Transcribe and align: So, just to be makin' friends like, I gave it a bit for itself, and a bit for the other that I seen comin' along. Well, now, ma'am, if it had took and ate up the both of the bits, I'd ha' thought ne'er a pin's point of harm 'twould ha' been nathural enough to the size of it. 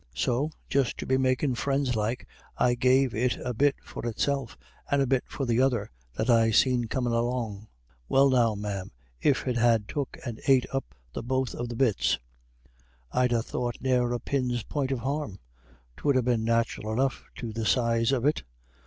So, 0.15 0.49
just 0.67 0.97
to 0.97 1.05
be 1.05 1.19
makin' 1.19 1.53
friends 1.53 1.95
like, 1.95 2.27
I 2.57 2.73
gave 2.73 3.13
it 3.13 3.37
a 3.45 3.53
bit 3.53 3.75
for 3.83 4.03
itself, 4.07 4.57
and 4.89 4.99
a 4.99 5.05
bit 5.05 5.25
for 5.27 5.45
the 5.45 5.61
other 5.61 5.91
that 6.17 6.27
I 6.27 6.49
seen 6.49 6.85
comin' 6.85 7.13
along. 7.13 7.67
Well, 8.09 8.27
now, 8.31 8.55
ma'am, 8.55 8.89
if 9.21 9.47
it 9.47 9.57
had 9.57 9.87
took 9.87 10.17
and 10.25 10.41
ate 10.47 10.65
up 10.73 10.95
the 11.13 11.21
both 11.21 11.53
of 11.53 11.69
the 11.69 11.75
bits, 11.75 12.17
I'd 13.11 13.31
ha' 13.31 13.43
thought 13.45 13.77
ne'er 13.79 14.11
a 14.11 14.19
pin's 14.19 14.63
point 14.63 14.89
of 14.89 15.01
harm 15.01 15.37
'twould 15.95 16.15
ha' 16.15 16.23
been 16.25 16.43
nathural 16.45 16.91
enough 16.91 17.23
to 17.35 17.53
the 17.53 17.67
size 17.67 18.11
of 18.11 18.25
it. 18.25 18.41